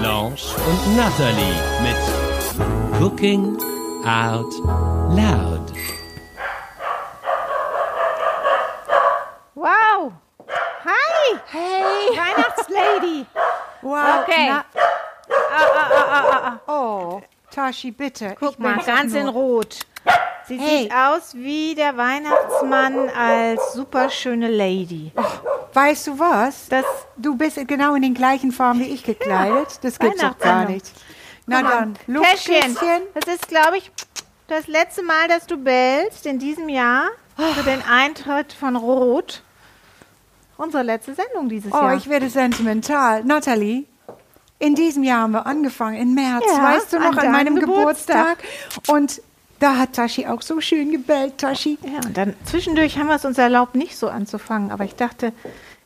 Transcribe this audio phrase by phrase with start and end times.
[0.00, 3.56] Blanche und Natalie mit Cooking
[4.04, 4.52] Out
[5.10, 5.72] Loud.
[9.54, 10.12] Wow!
[10.84, 11.38] Hi!
[11.46, 12.16] Hey!
[12.16, 13.26] Weihnachtslady!
[13.82, 14.22] Wow.
[14.22, 14.48] Okay.
[14.48, 14.64] Na,
[15.28, 16.72] Ah, ah, ah, ah, ah, ah.
[16.72, 18.34] oh, Tashi, bitte.
[18.38, 19.78] Guck Ich mal, ganz in Rot.
[20.46, 20.82] Sie Hey.
[20.82, 25.12] sieht aus wie der Weihnachtsmann als superschöne Lady.
[25.72, 26.68] Weißt du was?
[26.68, 26.84] Das,
[27.18, 29.78] Du bist genau in den gleichen Farben wie ich gekleidet.
[29.82, 30.86] das gibt's doch gar nicht.
[31.46, 31.96] Na dann.
[32.06, 32.76] Luftküsschen.
[33.14, 33.90] Das ist, glaube ich,
[34.48, 39.42] das letzte Mal, dass du bellst in diesem Jahr für den Eintritt von Rot.
[40.56, 41.94] Unsere letzte Sendung dieses Oh, Jahr.
[41.96, 43.22] ich werde sentimental.
[43.24, 43.84] Natalie,
[44.58, 46.44] in diesem Jahr haben wir angefangen, im März.
[46.46, 48.38] Ja, weißt du noch, an an, meinem deinem Geburtstag.
[48.88, 49.20] Und
[49.58, 51.78] da hat Tashi auch so schön gebellt, Tashi.
[51.82, 54.70] Ja, und dann zwischendurch haben wir es uns erlaubt, nicht so anzufangen.
[54.70, 55.32] Aber ich dachte,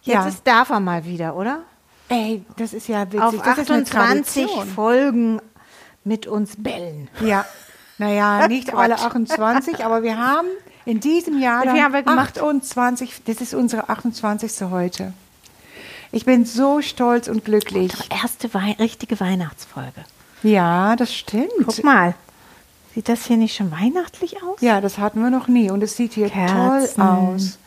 [0.02, 0.26] jetzt Ja.
[0.28, 1.60] ist, darf er mal wieder, oder?
[2.08, 3.20] Ey, das ist ja witzig.
[3.22, 4.66] Auf das ist eine 28 Tradition.
[4.68, 5.40] Folgen
[6.04, 7.08] mit uns bellen.
[7.24, 7.44] Ja,
[7.98, 10.48] naja, nicht alle 28, aber wir haben
[10.86, 12.38] in diesem Jahr dann haben wir gemacht?
[12.38, 14.62] 28, das ist unsere 28.
[14.70, 15.12] heute.
[16.12, 17.92] Ich bin so stolz und glücklich.
[18.10, 20.04] Erste Wei richtige Weihnachtsfolge.
[20.42, 21.50] Ja, das stimmt.
[21.64, 22.14] Guck mal,
[22.94, 24.60] sieht das hier nicht schon weihnachtlich aus?
[24.60, 26.96] Ja, das hatten wir noch nie und es sieht hier Kerzen.
[26.96, 27.58] toll aus.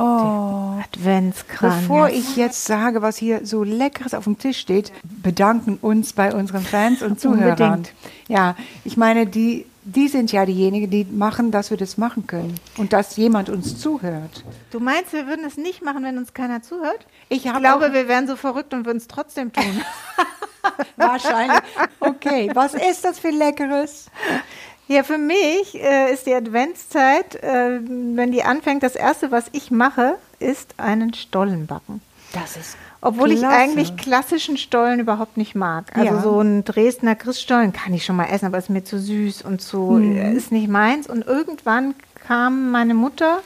[0.00, 0.80] Oh.
[0.82, 1.82] Adventskranz.
[1.82, 6.34] Bevor ich jetzt sage, was hier so Leckeres auf dem Tisch steht, bedanken uns bei
[6.34, 7.50] unseren Fans und Zuhörern.
[7.50, 7.92] Unbedingt.
[8.26, 12.54] Ja, ich meine, die, die sind ja diejenigen, die machen, dass wir das machen können
[12.78, 14.42] und dass jemand uns zuhört.
[14.70, 17.06] Du meinst, wir würden es nicht machen, wenn uns keiner zuhört?
[17.28, 19.64] Ich Ich glaube, wir wären so verrückt und würden es trotzdem tun.
[20.96, 21.60] Wahrscheinlich.
[22.00, 24.06] Okay, was ist das für Leckeres?
[24.90, 29.70] ja, für mich äh, ist die Adventszeit, äh, wenn die anfängt, das Erste, was ich
[29.70, 32.00] mache, ist einen Stollen backen.
[32.32, 33.56] Das ist Obwohl ich Klasse.
[33.56, 35.96] eigentlich klassischen Stollen überhaupt nicht mag.
[35.96, 36.20] Also Ja.
[36.20, 39.60] so ein Dresdner Christstollen kann ich schon mal essen, aber ist mir zu süß und
[39.62, 40.36] zu Mhm.
[40.36, 41.08] ist nicht meins.
[41.08, 41.94] Und irgendwann
[42.26, 43.40] kam meine Mutter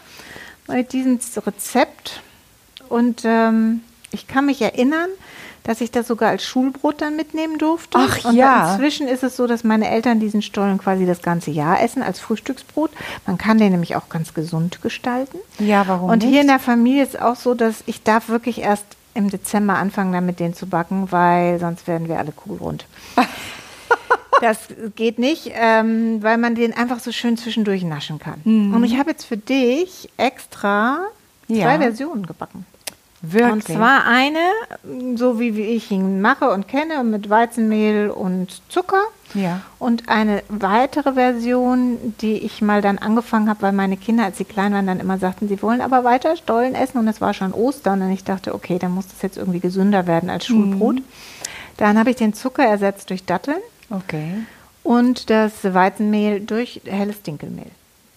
[0.69, 2.23] mit diesem Rezept
[2.89, 5.09] und ähm, ich kann mich erinnern,
[5.65, 7.99] dass ich das sogar als Schulbrot dann mitnehmen durfte.
[7.99, 8.73] Ach und ja.
[8.73, 12.21] Inzwischen ist es so, dass meine Eltern diesen Stollen quasi das ganze Jahr essen als
[12.21, 12.91] Frühstücksbrot.
[13.27, 15.39] Man kann den nämlich auch ganz gesund gestalten.
[15.59, 16.31] Ja, warum Und nicht?
[16.31, 19.75] hier in der Familie ist es auch so, dass ich darf wirklich erst im Dezember
[19.75, 22.85] anfangen, damit den zu backen, weil sonst werden wir alle kugelrund.
[24.41, 24.59] das
[24.97, 28.41] geht nicht, ähm, weil man den einfach so schön zwischendurch naschen kann.
[28.45, 30.99] Und ich habe jetzt für dich extra
[31.47, 31.65] Ja.
[31.65, 32.67] zwei Versionen gebacken.
[33.33, 33.53] Wirklich.
[33.53, 39.03] Und zwar eine, so wie wie ich ihn mache und kenne, mit Weizenmehl und Zucker.
[39.33, 39.63] Ja.
[39.79, 44.45] Und eine weitere Version, die ich mal dann angefangen habe, weil meine Kinder, als sie
[44.45, 46.99] klein waren, dann immer sagten, sie wollen aber weiter Stollen essen.
[46.99, 48.03] Und es war schon Ostern.
[48.03, 50.97] Und ich dachte, okay, dann muss das jetzt irgendwie gesünder werden als Schulbrot.
[51.77, 53.59] Dann habe ich den Zucker ersetzt durch Datteln
[53.91, 54.35] Okay.
[54.83, 57.71] und das Weizenmehl durch helles Dinkelmehl.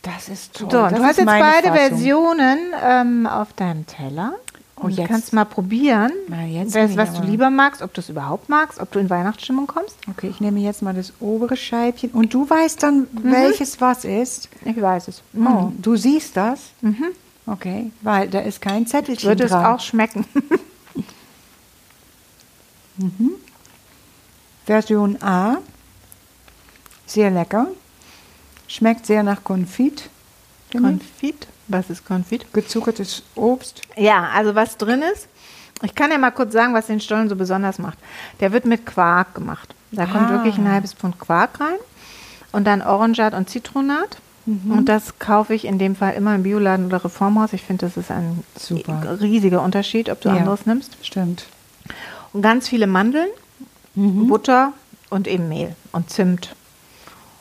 [0.04, 0.70] Das ist toll.
[0.72, 1.74] So, das du hast jetzt beide Fassung.
[1.76, 4.34] Versionen ähm, auf deinem Teller.
[4.80, 8.02] Oh, Und du kannst mal probieren, Na, jetzt ich was du lieber magst, ob du
[8.02, 9.96] es überhaupt magst, ob du in Weihnachtsstimmung kommst.
[10.10, 12.12] Okay, ich nehme jetzt mal das obere Scheibchen.
[12.12, 14.50] Und du weißt dann, welches was ist?
[14.64, 15.24] Ich weiß es.
[15.36, 16.60] Oh, du siehst das?
[17.48, 19.66] Okay, weil da ist kein Zettelchen Würde es dran.
[19.66, 20.26] auch schmecken.
[24.66, 25.58] Version A.
[27.06, 27.68] Sehr lecker.
[28.68, 30.10] Schmeckt sehr nach Konfit.
[30.72, 30.80] Ich.
[30.82, 31.48] Konfit?
[31.68, 32.52] Was ist Konfit?
[32.54, 33.82] Gezuckertes Obst.
[33.96, 35.28] Ja, also was drin ist.
[35.84, 37.98] Ich kann ja mal kurz sagen, was den Stollen so besonders macht.
[38.40, 39.76] Der wird mit Quark gemacht.
[39.92, 40.32] Da kommt Ah.
[40.32, 41.76] wirklich ein halbes Pfund Quark rein
[42.52, 44.18] und dann Orangat und Zitronat.
[44.46, 47.52] Und das kaufe ich in dem Fall immer im Bioladen oder Reformhaus.
[47.52, 49.20] Ich finde, das ist ein Super.
[49.20, 50.36] riesiger Unterschied, ob du Ja.
[50.38, 50.96] anderes nimmst.
[51.02, 51.48] Stimmt.
[52.32, 53.28] Und ganz viele Mandeln,
[53.94, 54.72] Butter
[55.10, 56.56] und eben Mehl und Zimt.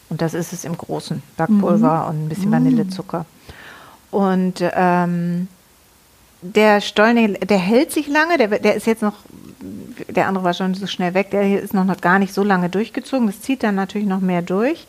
[0.08, 1.22] Und das ist es im Großen.
[1.36, 3.26] Backpulver und ein bisschen Vanillezucker.
[4.10, 5.48] Und ähm,
[6.42, 9.14] der Stollen, der hält sich lange, der, der ist jetzt noch,
[10.08, 12.44] der andere war schon so schnell weg, der hier ist noch, noch gar nicht so
[12.44, 13.26] lange durchgezogen.
[13.26, 14.86] Das zieht dann natürlich noch mehr durch.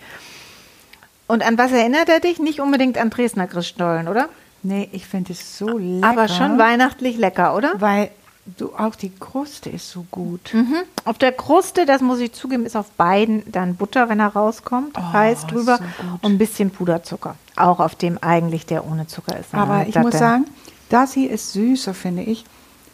[1.27, 2.39] Und an was erinnert er dich?
[2.39, 4.29] Nicht unbedingt an Dresdner Christstollen, oder?
[4.63, 6.07] Nee, ich finde es so lecker.
[6.07, 7.73] Aber schon weihnachtlich lecker, oder?
[7.79, 8.09] Weil
[8.57, 10.53] du, auch die Kruste ist so gut.
[10.53, 10.75] Mhm.
[11.05, 14.97] Auf der Kruste, das muss ich zugeben, ist auf beiden dann Butter, wenn er rauskommt,
[14.97, 17.35] Oh, heiß drüber so und ein bisschen Puderzucker.
[17.55, 19.53] Auch auf dem eigentlich, der ohne Zucker ist.
[19.53, 20.45] Aber Mit ich muss sagen,
[20.89, 22.45] das hier ist süßer, finde ich.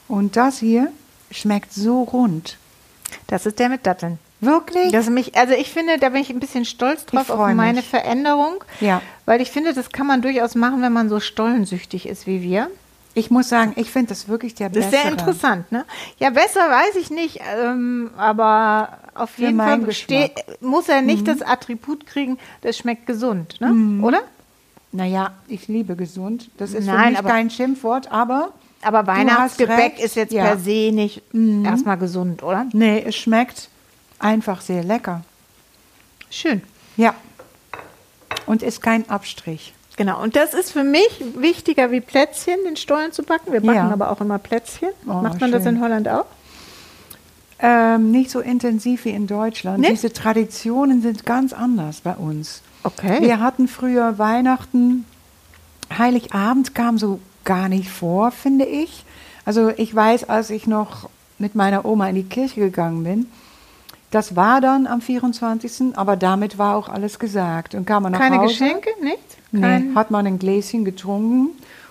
[0.07, 0.91] Und das hier
[1.31, 2.57] schmeckt so rund.
[3.27, 4.19] Das ist der mit Datteln.
[4.41, 4.91] Wirklich?
[4.91, 7.87] Das mich, also ich finde, da bin ich ein bisschen stolz drauf auf meine mich.
[7.87, 8.63] Veränderung.
[8.81, 9.01] Ja.
[9.25, 12.69] Weil ich finde, das kann man durchaus machen, wenn man so stollensüchtig ist wie wir.
[13.15, 15.85] Ich muss sagen, ich finde das wirklich der Das ist sehr interessant, ne?
[16.19, 19.79] Ja, besser weiß ich nicht, ähm, aber auf jeden Fall
[20.61, 21.07] muss er Mhm.
[21.07, 24.01] nicht das Attribut kriegen, das schmeckt gesund, ne?
[24.03, 24.21] Oder?
[24.91, 26.49] Naja, ich liebe gesund.
[26.57, 28.51] Das ist für Nein, mich aber- kein Schimpfwort, aber
[28.81, 30.43] Aber Weihnachtsgebäck ist jetzt ja.
[30.43, 30.47] Mhm.
[30.47, 31.21] per se nicht
[31.63, 32.65] erstmal gesund, oder?
[32.73, 33.69] nee, es schmeckt
[34.19, 35.21] einfach sehr lecker.
[36.29, 36.61] Schön.
[36.97, 37.13] Ja.
[38.45, 39.73] Und ist kein Abstrich.
[39.95, 43.51] Genau, und das ist für mich wichtiger wie Plätzchen, den Stollen zu backen.
[43.53, 43.91] Wir backen Ja.
[43.91, 44.89] aber auch immer Plätzchen.
[45.05, 45.75] Oh, Macht man das schön.
[45.75, 46.25] in Holland auch?
[47.59, 49.79] Ähm, nicht so intensiv wie in Deutschland.
[49.79, 49.89] Nee?
[49.91, 52.61] Diese Traditionen sind ganz anders bei uns.
[52.83, 53.21] Okay.
[53.21, 55.05] Wir hatten früher Weihnachten,
[55.95, 59.05] Heiligabend kam so gar nicht vor, finde ich.
[59.45, 63.27] Also ich weiß, als ich noch mit meiner Oma in die Kirche gegangen bin,
[64.11, 67.75] das war dann am 24., aber damit war auch alles gesagt.
[67.75, 68.53] Und kam man nach Keine Hause.
[68.53, 69.32] Geschenke, nichts?
[69.53, 71.49] Nee, hat man ein Gläschen getrunken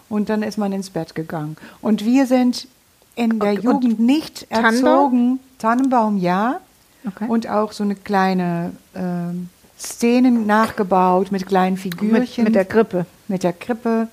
[0.08, 1.56] und dann ist man ins Bett gegangen.
[1.80, 2.66] Und wir sind
[3.14, 4.74] in der Okay, Jugend nicht Tannenbaum?
[4.84, 5.40] erzogen.
[5.58, 6.60] Tannenbaum, ja.
[7.06, 7.26] Okay.
[7.28, 9.48] Und auch so eine kleine ähm,
[9.78, 12.44] Szenen nachgebaut mit kleinen mit, Figürchen.
[12.44, 13.06] mit der Grippe.
[13.28, 14.08] mit der Krippe.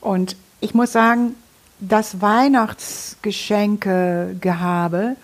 [0.00, 1.34] Und ich muss sagen,
[1.80, 2.20] das
[3.78, 5.16] Weihnachtsgeschenke-Gehabe,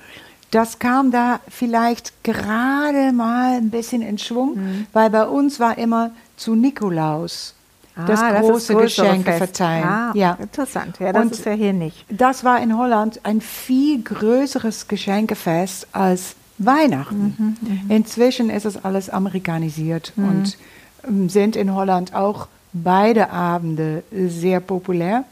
[0.50, 4.86] das kam da vielleicht gerade mal ein bisschen in Schwung, Mhm.
[4.92, 7.54] weil bei uns war immer zu Nikolaus
[7.96, 9.38] das Ah, große ist größere Geschenke Fest.
[9.38, 9.84] verteilen.
[9.84, 10.36] Ah, ja.
[10.40, 10.98] interessant.
[10.98, 12.04] Ja, das Und ist ja hier nicht.
[12.10, 17.56] Das war in Holland ein viel größeres Geschenkefest als Weihnachten.
[17.88, 20.56] Inzwischen ist es alles amerikanisiert und
[21.06, 25.24] ähm, sind in Holland auch beide Abende sehr populär.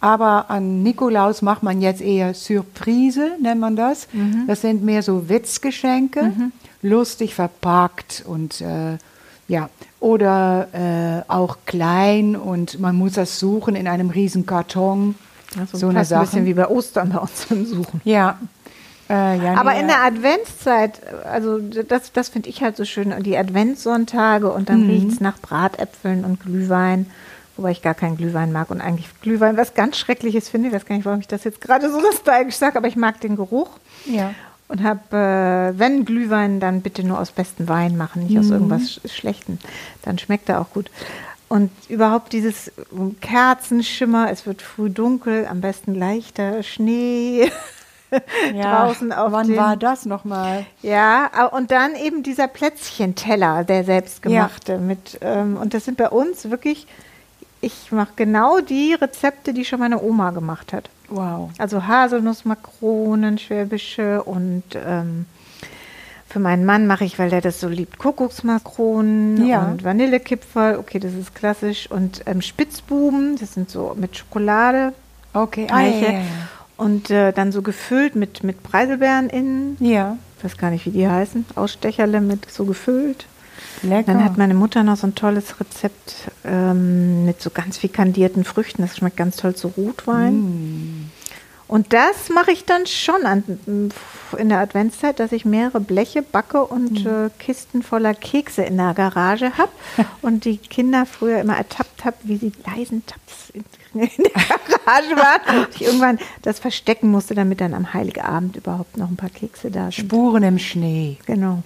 [0.00, 4.08] Aber an Nikolaus macht man jetzt eher Surprise, nennt man das.
[4.48, 6.32] Das sind mehr so Witzgeschenke,
[6.82, 8.98] lustig verpackt und äh,
[9.48, 15.14] ja, oder äh, auch klein und man muss das suchen in einem riesen Karton.
[15.58, 16.24] Also so eine fast ein Sache.
[16.26, 18.00] bisschen wie bei Ostern bei uns im Suchen.
[18.04, 18.38] Ja.
[19.08, 23.14] Äh, ja Aber nee, in der Adventszeit, also das, das finde ich halt so schön,
[23.22, 27.06] die Adventssonntage und dann riecht es nach Bratäpfeln und Glühwein,
[27.56, 30.68] wobei ich gar keinen Glühwein mag und eigentlich Glühwein was ganz Schreckliches finde.
[30.68, 33.20] Ich weiß gar nicht, warum ich das jetzt gerade so nostalgisch sage, aber ich mag
[33.20, 33.70] den Geruch
[34.04, 34.32] Ja.
[34.68, 35.16] Und habe,
[35.74, 39.58] äh, wenn Glühwein, dann bitte nur aus bestem Wein machen, nicht aus irgendwas Sch- Schlechtem.
[40.02, 40.90] Dann schmeckt er auch gut.
[41.48, 42.70] Und überhaupt dieses
[43.22, 47.50] Kerzenschimmer, es wird früh dunkel, am besten leichter Schnee
[48.62, 50.66] draußen auf Wann war das nochmal?
[50.82, 56.50] Ja, und dann eben dieser Plätzchenteller, der selbstgemachte mit ähm, und das sind bei uns
[56.50, 56.86] wirklich
[57.60, 60.88] ich mache genau die Rezepte, die schon meine Oma gemacht hat.
[61.08, 61.50] Wow.
[61.58, 65.26] Also Haselnussmakronen, schwäbische und ähm,
[66.28, 69.62] für meinen Mann mache ich, weil der das so liebt, Kuckucksmakronen Ja.
[69.66, 70.76] und Vanillekipferl.
[70.78, 71.90] Okay, das ist klassisch.
[71.90, 74.92] Und ähm, Spitzbuben, das sind so mit Schokolade.
[75.32, 75.66] Okay.
[75.70, 76.20] Ah, ja, ja.
[76.76, 79.76] Und äh, dann so gefüllt mit, mit Preiselbeeren innen.
[79.80, 80.16] ja.
[80.38, 81.46] Ich weiß gar nicht, wie die heißen.
[81.56, 83.26] Ausstecherle mit so gefüllt.
[83.82, 84.12] Lecker.
[84.12, 86.14] Dann hat meine Mutter noch so ein tolles Rezept
[86.44, 88.82] ähm, mit so ganz viel kandierten Früchten.
[88.82, 90.34] Das schmeckt ganz toll zu Rotwein.
[90.34, 91.10] Mm.
[91.68, 93.44] Und das mache ich dann schon an,
[94.38, 98.94] in der Adventszeit, dass ich mehrere Bleche backe und äh, Kisten voller Kekse in der
[98.94, 99.70] Garage habe
[100.22, 103.64] und die Kinder früher immer ertappt habe, wie sie leisen Taps in,
[104.00, 108.96] in der Garage waren und ich irgendwann das verstecken musste, damit dann am Heiligabend überhaupt
[108.96, 110.06] noch ein paar Kekse da sind.
[110.06, 111.62] Spuren im Schnee Genau.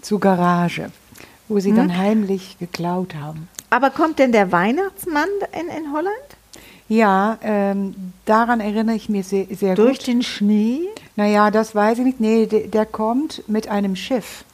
[0.00, 0.90] zur Garage,
[1.50, 1.60] wo Hm?
[1.60, 3.48] sie dann heimlich geklaut haben.
[3.68, 6.14] Aber kommt denn der Weihnachtsmann in, in Holland?
[6.88, 10.06] Ja, ähm, daran erinnere ich mich sehr, sehr Durch gut.
[10.08, 10.80] den Schnee?
[11.14, 12.20] Naja, das weiß ich nicht.
[12.20, 14.44] Nee, der, der kommt mit einem Schiff.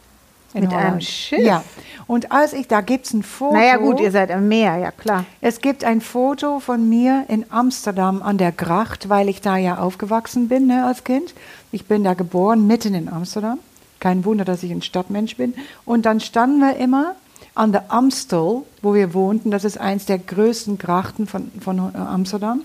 [0.53, 1.05] Mit einem Holland.
[1.05, 1.39] Schiff?
[1.39, 1.63] Ja.
[2.07, 3.55] Und als ich, da gibt es ein Foto.
[3.57, 5.25] Naja gut, ihr seid am Meer, ja klar.
[5.41, 9.79] Es gibt ein Foto von mir in Amsterdam an der Gracht, weil ich da ja
[9.79, 11.33] aufgewachsen bin ne, als Kind.
[11.73, 13.59] Ich bin da geboren, mitten in Amsterdam.
[14.01, 15.55] Kein Wunder, dass ich ein Stadtmensch bin.
[15.85, 17.15] Und dann standen wir immer
[17.55, 19.51] an der Amstel, wo wir wohnten.
[19.51, 22.63] Das ist eins der größten Grachten von, von Amsterdam.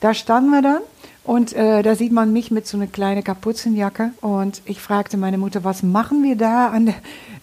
[0.00, 0.80] Da standen wir dann
[1.24, 4.10] und äh, da sieht man mich mit so einer kleinen Kapuzenjacke.
[4.20, 6.94] Und ich fragte meine Mutter, was machen wir da an der,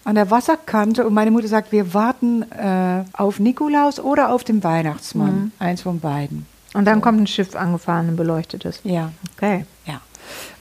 [0.04, 1.04] an der Wasserkante?
[1.04, 5.50] Und meine Mutter sagt, wir warten äh, auf Nikolaus oder auf den Weihnachtsmann.
[5.58, 6.46] Eins von beiden.
[6.74, 8.80] Und dann kommt ein Schiff angefahren und beleuchtet es.
[8.84, 9.66] Ja, Okay.
[9.86, 10.00] ja.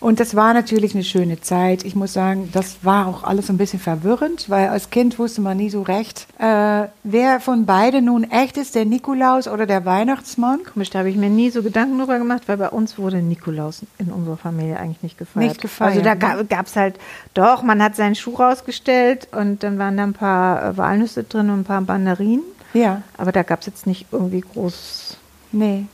[0.01, 1.85] Und das war natürlich eine schöne Zeit.
[1.85, 5.57] Ich muss sagen, das war auch alles ein bisschen verwirrend, weil als Kind wusste man
[5.57, 10.61] nie so recht, äh, wer von beiden nun echt ist, der Nikolaus oder der Weihnachtsmann.
[10.63, 13.83] Komisch, da habe ich mir nie so Gedanken drüber gemacht, weil bei uns wurde Nikolaus
[13.99, 15.49] in unserer Familie eigentlich nicht gefeiert.
[15.49, 16.45] Nicht gefeiert, Also da ne?
[16.45, 16.95] gab es halt,
[17.35, 21.51] doch, man hat seinen Schuh rausgestellt und dann waren da ein paar äh, Walnüsse drin
[21.51, 22.41] und ein paar Mandarinen.
[22.73, 25.15] Ja, Aber da gab es jetzt nicht irgendwie groß.
[25.51, 25.85] nee.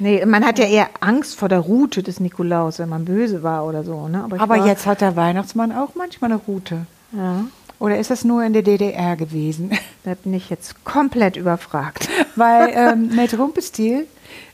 [0.00, 3.66] Nee, man hat ja eher Angst vor der Route des Nikolaus, wenn man böse war
[3.66, 4.08] oder so.
[4.08, 4.24] Ne?
[4.34, 6.86] ich Aber war, jetzt hat der Weihnachtsmann auch manchmal eine Route.
[7.12, 7.44] Ja,
[7.78, 9.70] Oder ist das nur in der DDR gewesen?
[10.04, 12.08] da bin ich jetzt komplett überfragt.
[12.36, 14.06] Weil ähm, mit Rumpelstil,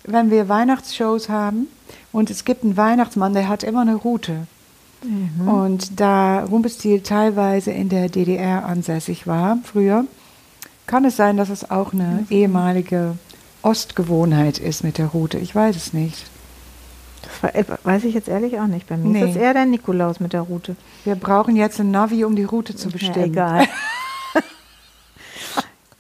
[0.04, 1.68] wenn wir Weihnachtsshows haben
[2.12, 4.46] und es gibt einen Weihnachtsmann, der hat immer eine Route.
[5.46, 10.04] Und da Rumpelstil teilweise in der DDR ansässig war früher,
[10.86, 13.16] kann es sein, dass es auch eine ehemalige
[13.66, 15.38] Ostgewohnheit ist mit der Route.
[15.38, 16.24] Ich weiß es nicht.
[17.22, 18.86] Das war, äh, weiß ich jetzt ehrlich auch nicht.
[18.88, 19.20] Bei mir Nee.
[19.24, 20.76] ist das eher der Nikolaus mit der Route.
[21.04, 23.16] Wir brauchen jetzt ein Navi, um die Route zu bestimmen.
[23.16, 23.68] Ja, egal.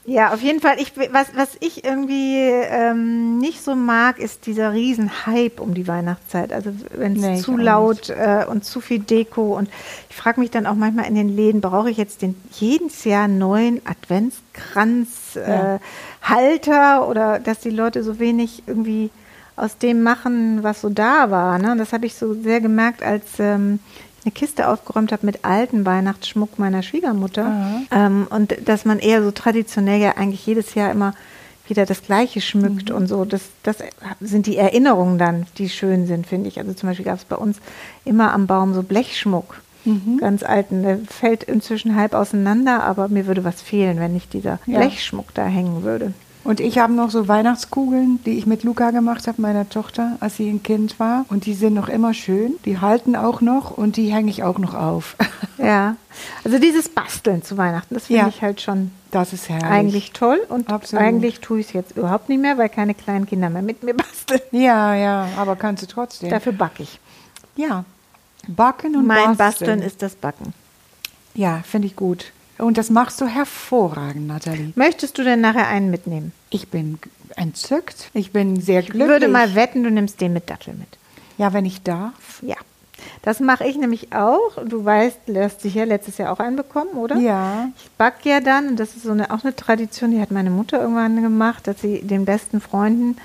[0.06, 0.76] ja, auf jeden Fall.
[0.80, 6.52] Ich, was, was ich irgendwie ähm, nicht so mag, ist dieser Riesenhype um die Weihnachtszeit.
[6.52, 9.56] Also wenn es Nee, zu laut äh, und zu viel Deko.
[9.56, 9.68] Und
[10.08, 13.24] ich frage mich dann auch manchmal in den Läden, brauche ich jetzt den jedes Jahr
[13.24, 15.74] einen neuen Adventskranz, Ja.
[15.76, 15.78] äh,
[16.22, 19.10] Halter oder dass die Leute so wenig irgendwie
[19.56, 21.58] aus dem machen, was so da war.
[21.58, 21.74] Ne?
[21.78, 23.78] Das habe ich so sehr gemerkt, als ähm,
[24.26, 27.46] eine Kiste aufgeräumt habe mit alten Weihnachtsschmuck meiner Schwiegermutter.
[27.90, 31.14] Ähm, und dass man eher so traditionell ja eigentlich jedes Jahr immer
[31.68, 33.24] wieder das Gleiche schmückt und so.
[33.24, 33.78] Das, das
[34.20, 36.58] sind die Erinnerungen dann, die schön sind, finde ich.
[36.58, 37.58] Also zum Beispiel gab es bei uns
[38.04, 39.60] immer am Baum so Blechschmuck.
[40.18, 44.58] Ganz alten, der fällt inzwischen halb auseinander, aber mir würde was fehlen, wenn nicht dieser
[44.66, 44.78] Ja.
[44.80, 46.12] Blechschmuck da hängen würde.
[46.46, 50.36] Und ich habe noch so Weihnachtskugeln, die ich mit Luca gemacht habe, meiner Tochter, als
[50.36, 51.24] sie ein Kind war.
[51.28, 52.54] Und die sind noch immer schön.
[52.64, 55.16] Die halten auch noch und die hänge ich auch noch auf.
[55.58, 55.96] Ja,
[56.44, 58.28] also dieses Basteln zu Weihnachten, das finde Ja.
[58.28, 59.64] ich halt schon Das ist herrlich.
[59.70, 61.02] eigentlich toll und Absolut.
[61.02, 63.94] eigentlich tue ich es jetzt überhaupt nicht mehr, weil keine kleinen Kinder mehr mit mir
[63.94, 64.40] basteln.
[64.52, 66.28] Ja, ja, aber kannst du trotzdem.
[66.28, 67.00] Dafür backe ich.
[67.56, 67.84] ja.
[68.48, 69.38] Backen und mein basteln.
[69.38, 70.52] Basteln ist das Backen.
[71.34, 72.32] Ja, finde ich gut.
[72.58, 74.72] Und das machst du hervorragend, Nathalie.
[74.76, 76.32] Möchtest du denn nachher einen mitnehmen?
[76.50, 76.98] Ich bin
[77.36, 78.10] entzückt.
[78.14, 79.08] Ich bin sehr Ich glücklich.
[79.08, 80.88] würde mal wetten, du nimmst den mit Dattel mit.
[81.38, 82.42] Ja, wenn ich darf.
[82.42, 82.56] Ja.
[83.22, 84.56] Das mache ich nämlich auch.
[84.66, 87.16] Du weißt, du hast sicher letztes Jahr auch einen bekommen, oder?
[87.16, 87.68] Ja.
[87.76, 90.50] Ich backe ja dann, und das ist so eine, auch eine Tradition, die hat meine
[90.50, 93.16] Mutter irgendwann gemacht, dass sie den besten Freunden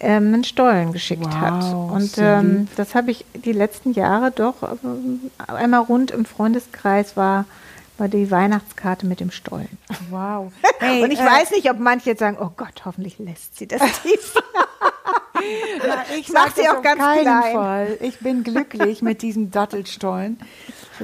[0.00, 1.74] ähm, einen Stollen geschickt Wow, hat.
[1.74, 7.16] Und so ähm, das habe ich die letzten Jahre doch ähm, einmal rund im Freundeskreis
[7.16, 7.44] war,
[7.98, 9.78] war die Weihnachtskarte mit dem Stollen.
[10.10, 10.52] Wow.
[11.02, 14.34] und ich weiß nicht, ob manche jetzt sagen, oh Gott, hoffentlich lässt sie das tief.
[16.18, 17.52] ich mach sag sie auch ganz keinen klein.
[17.52, 17.98] Fall.
[18.00, 20.38] Ich bin glücklich mit diesem Dattelstollen.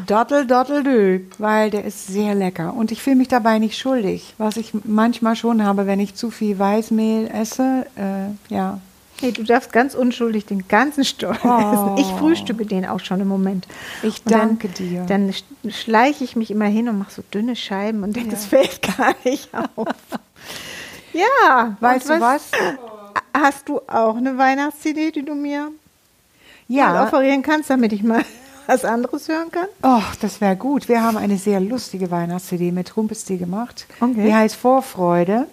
[0.06, 2.74] Dattel, Dattel, dö, weil der ist sehr lecker.
[2.74, 6.30] Und ich fühle mich dabei nicht schuldig, was ich manchmal schon habe, wenn ich zu
[6.30, 7.86] viel Weißmehl esse.
[7.96, 8.80] Äh, ja.
[9.22, 11.96] Nee, du darfst ganz unschuldig den ganzen Stollen essen.
[11.98, 13.66] Ich frühstücke den auch schon im Moment.
[14.02, 14.06] Oh.
[14.08, 15.04] Ich Und dann- danke dir.
[15.06, 18.46] Dann sch- schleiche ich mich immer hin und mache so dünne Scheiben und denke, das
[18.46, 19.86] fällt gar nicht auf.
[21.12, 22.50] Ja, Weißt und du was?
[23.32, 25.68] Hast du auch eine Weihnachts-CD, die du mir
[26.68, 27.04] Ja.
[27.04, 28.24] offerieren kannst, damit ich mal
[28.66, 29.66] was anderes hören kann?
[29.82, 30.88] Oh, das wäre gut.
[30.88, 33.86] Wir haben eine sehr lustige Weihnachts-CD mit Rumpelstil gemacht.
[34.00, 34.24] Okay.
[34.26, 35.46] Die heißt Vorfreude.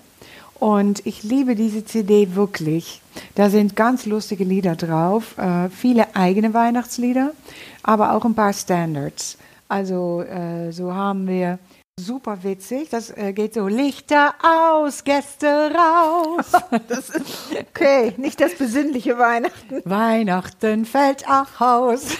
[0.61, 3.01] Und ich liebe diese CD wirklich.
[3.33, 7.31] Da sind ganz lustige Lieder drauf, äh, viele eigene Weihnachtslieder,
[7.81, 9.39] aber auch ein paar Standards.
[9.67, 11.57] Also äh, so haben wir
[12.05, 12.89] super witzig.
[12.89, 16.51] Das äh, geht so Lichter aus, Gäste raus.
[17.74, 19.81] Okay, nicht das besinnliche Weihnachten.
[19.86, 22.17] Weihnachten fällt aus.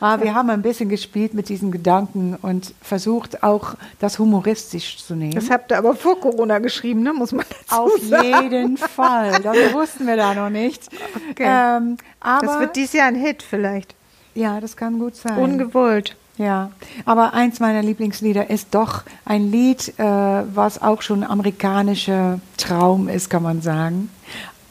[0.00, 5.14] Aber wir haben ein bisschen gespielt mit diesen Gedanken und versucht auch das humoristisch zu
[5.16, 5.32] nehmen.
[5.34, 7.12] Das habt ihr aber vor Corona geschrieben, ne?
[7.12, 8.42] muss man dazu Auf sagen.
[8.42, 9.40] jeden Fall.
[9.42, 10.88] Das wussten wir da noch nicht.
[11.30, 11.44] Okay.
[11.46, 13.94] Ähm, aber Das wird dieses Jahr ein Hit vielleicht.
[14.34, 15.38] ja, das kann gut sein.
[15.38, 16.16] Ungewollt.
[16.38, 16.70] Ja,
[17.04, 23.28] aber eins meiner Lieblingslieder ist doch ein Lied, äh, was auch schon amerikanischer Traum ist,
[23.28, 24.10] kann man sagen,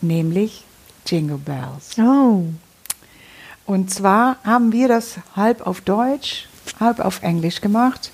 [0.01, 0.63] nämlich
[1.05, 1.97] Jingle Bells.
[1.99, 2.43] Oh.
[3.65, 6.47] Und zwar haben wir das halb auf Deutsch,
[6.79, 8.11] halb auf Englisch gemacht.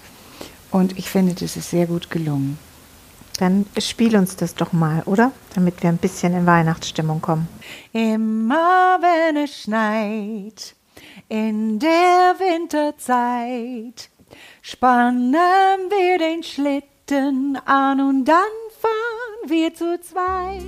[0.72, 2.58] Und ich finde, das ist sehr gut gelungen.
[3.38, 5.32] Dann spiel uns das doch mal, oder?
[5.54, 7.48] Damit wir ein bisschen in Weihnachtsstimmung kommen.
[7.92, 10.76] Immer wenn es schneit,
[11.30, 14.10] in der Winterzeit
[14.62, 18.36] spannen wir den Schlitten an und dann
[18.80, 20.62] fahren wir zu zweit.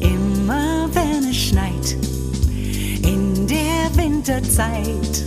[0.00, 1.96] Immer wenn es schneit,
[3.02, 5.22] in der Winterzeit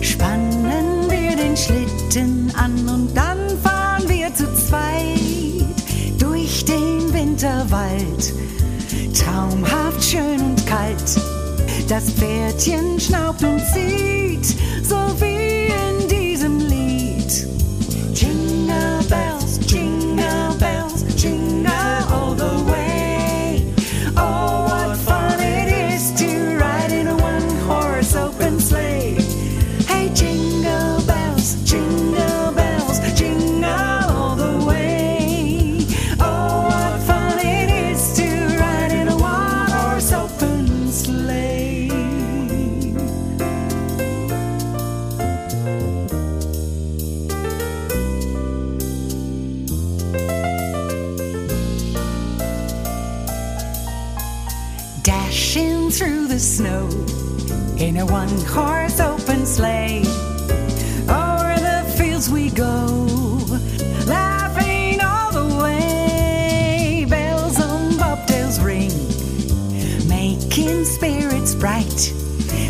[0.00, 3.71] spannen wir den Schlitten an und dann fahren wir zu zweit.
[7.42, 8.32] Winterwald.
[9.18, 11.20] Traumhaft schön und kalt.
[11.88, 14.46] Das Pferdchen schnaubt und zieht,
[14.84, 15.61] so wie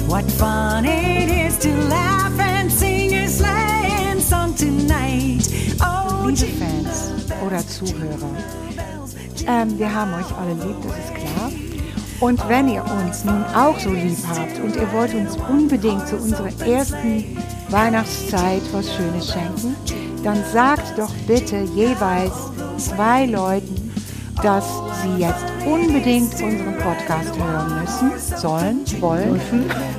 [0.07, 5.49] What fun it is to laugh and sing a sleighing song tonight.
[5.81, 7.13] Oh, Liebe Fans
[7.47, 8.37] oder Zuhörer,
[9.47, 11.51] ähm, wir haben euch alle lieb, das ist klar.
[12.21, 16.17] Und wenn ihr uns nun auch so lieb habt und ihr wollt uns unbedingt zu
[16.17, 17.37] unserer ersten
[17.69, 19.75] Weihnachtszeit was Schönes schenken,
[20.23, 22.33] dann sagt doch bitte jeweils
[22.77, 23.82] zwei Leuten,
[24.43, 24.65] dass
[25.03, 29.41] sie jetzt unbedingt unseren Podcast hören müssen, sollen, wollen,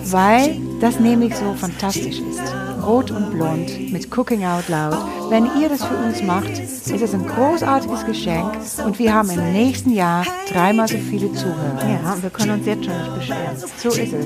[0.05, 2.41] weil das nämlich so fantastisch ist.
[2.85, 4.97] Rot und Blond mit Cooking Out Loud.
[5.29, 9.53] Wenn ihr das für uns macht, ist es ein großartiges Geschenk und wir haben im
[9.53, 11.79] nächsten Jahr dreimal so viele Zuhörer.
[11.81, 13.57] Ja, und wir können uns jetzt schon nicht beschweren.
[13.77, 14.25] So ist es.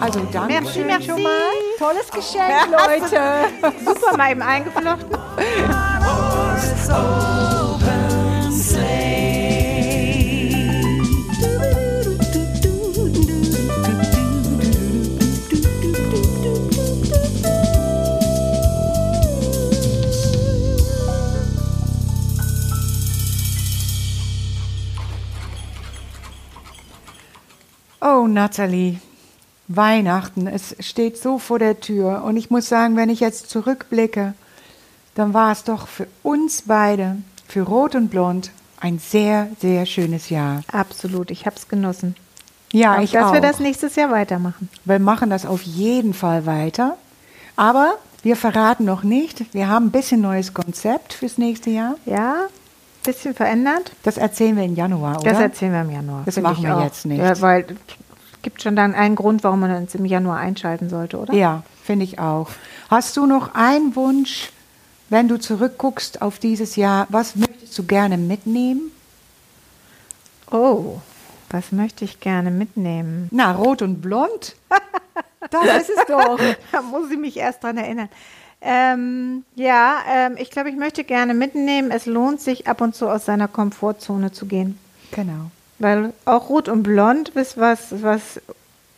[0.00, 1.08] Also danke Merci, schön merci.
[1.08, 1.30] schon mal.
[1.78, 3.20] Tolles Geschenk, Leute.
[3.84, 5.18] Super mal eben eingeflochten.
[28.08, 29.00] Oh, Natalie,
[29.66, 32.22] Weihnachten, es steht so vor der Tür.
[32.22, 34.34] Und ich muss sagen, wenn ich jetzt zurückblicke,
[35.16, 37.16] dann war es doch für uns beide,
[37.48, 40.62] für Rot und Blond, ein sehr, sehr schönes Jahr.
[40.70, 42.14] Absolut, ich habe es genossen.
[42.72, 43.32] Ja, Auch, ich dass auch.
[43.32, 44.68] wir das nächstes Jahr weitermachen.
[44.84, 46.96] Wir machen das auf jeden Fall weiter.
[47.56, 49.52] Aber wir verraten noch nicht.
[49.52, 51.96] Wir haben ein bisschen neues Konzept fürs nächste Jahr.
[52.06, 52.46] Ja,
[53.06, 53.92] bisschen verändert.
[54.02, 55.30] Das erzählen wir im Januar, oder?
[55.30, 56.22] Das erzählen wir im Januar.
[56.26, 56.84] Das machen wir auch.
[56.84, 57.18] jetzt nicht.
[57.18, 61.18] Ja, weil es gibt schon dann einen Grund, warum man uns im Januar einschalten sollte,
[61.18, 61.32] oder?
[61.32, 62.50] Ja, finde ich auch.
[62.90, 64.52] Hast du noch einen Wunsch,
[65.08, 67.06] wenn du zurückguckst auf dieses Jahr?
[67.08, 68.92] Was möchtest du gerne mitnehmen?
[70.50, 70.98] Oh,
[71.50, 73.28] was möchte ich gerne mitnehmen?
[73.30, 74.56] Na, rot und blond?
[75.50, 76.40] Das ist es doch.
[76.72, 78.08] Da muss ich mich erst dran erinnern.
[78.60, 83.08] Ähm, ja, ähm, ich glaube, ich möchte gerne mitnehmen, es lohnt sich ab und zu
[83.08, 84.78] aus seiner Komfortzone zu gehen.
[85.12, 85.50] Genau.
[85.78, 88.40] Weil auch Rot und Blond ist was, was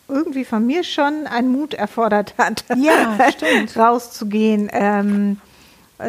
[0.06, 3.76] irgendwie von mir schon einen Mut erfordert hat, Ja, stimmt.
[3.76, 5.38] rauszugehen, ähm,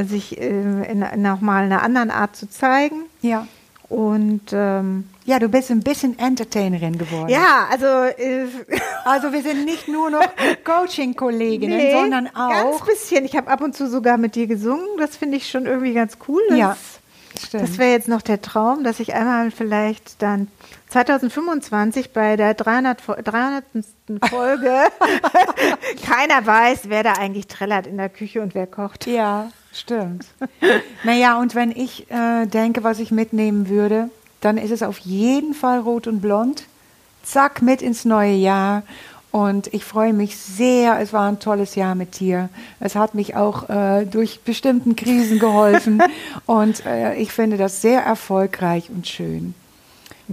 [0.04, 0.48] sich äh,
[0.90, 3.02] in, in nochmal einer anderen Art zu zeigen.
[3.22, 3.48] Ja.
[3.90, 7.30] Und ähm, Ja, du bist ein bisschen Entertainerin geworden.
[7.30, 8.48] ja, also äh,
[9.06, 10.28] Also wir sind nicht nur noch
[10.66, 12.86] Coaching-Kolleginnen, nee, sondern ganz auch.
[12.86, 13.26] bisschen.
[13.26, 14.88] Ich habe ab und zu sogar mit dir gesungen.
[14.98, 16.42] Das finde ich schon irgendwie ganz cool.
[16.50, 16.78] Das, Ja,
[17.40, 17.64] stimmt.
[17.64, 20.48] Das wäre jetzt noch der Traum, dass ich einmal vielleicht dann
[20.90, 23.64] 2025 bei der 300, Fo- 300.
[24.30, 24.74] Folge
[26.06, 29.06] keiner weiß, wer da eigentlich trällert in der Küche und wer kocht.
[29.08, 30.26] Ja, stimmt.
[31.04, 34.10] naja, und wenn ich äh, denke, was ich mitnehmen würde,
[34.42, 36.64] dann ist es auf jeden Fall rot und blond.
[37.24, 38.84] Zack, mit ins neue Jahr.
[39.32, 41.00] Und ich freue mich sehr.
[41.00, 42.50] Es war ein tolles Jahr mit dir.
[42.80, 46.02] Es hat mich auch äh, durch bestimmten Krisen geholfen.
[46.46, 49.54] und äh, ich finde das sehr erfolgreich und schön.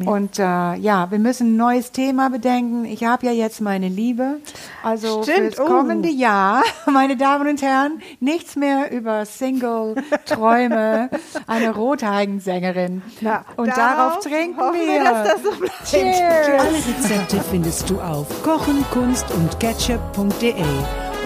[0.05, 2.85] Und äh, ja, wir müssen ein neues Thema bedenken.
[2.85, 4.41] Ich habe ja jetzt meine Liebe.
[4.83, 5.65] Also Stimmt, fürs oh.
[5.65, 11.09] kommende Jahr, meine Damen und Herren, nichts mehr über Single-Träume,
[11.47, 13.03] eine Rothagen-Sängerin.
[13.21, 15.05] Na, und darauf darauf trinken wir, wir.
[15.05, 15.51] dass das so.
[15.99, 16.61] Cheers!
[16.61, 20.55] Alle Rezepte findest du auf kochen, kunst und ketchup.de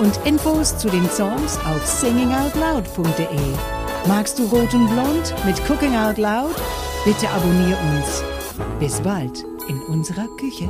[0.00, 3.26] und Infos zu den Songs auf singingoutloud.de.
[4.06, 6.54] Magst du Rot und Blond mit Cooking Out Loud?
[7.04, 8.22] Bitte abonnier uns.
[8.78, 10.68] Bis bald in unserer Küche.